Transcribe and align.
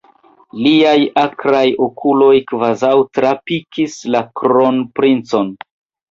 Liaj 0.67 0.99
akraj 1.23 1.65
okuloj 1.87 2.31
kvazaŭ 2.51 2.93
trapikis 3.17 3.99
la 4.15 4.23
kronprincon. 4.41 5.53